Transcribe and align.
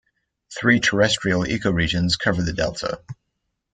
Three 0.59 0.79
terrestrial 0.79 1.41
ecoregions 1.43 2.17
cover 2.17 2.41
the 2.41 2.53
delta. 2.53 3.03